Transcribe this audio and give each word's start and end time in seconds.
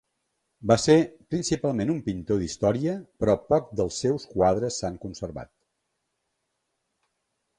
Va 0.69 0.75
ser 0.83 0.93
principalment 1.33 1.91
un 1.95 1.99
pintor 2.07 2.39
d'història 2.43 2.95
però 3.23 3.35
poc 3.51 3.69
dels 3.81 4.01
seus 4.05 4.25
quadres 4.33 4.81
s'han 4.83 4.97
conservat. 5.07 5.51